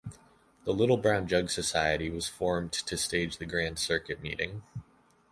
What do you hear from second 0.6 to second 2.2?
The Little Brown Jug Society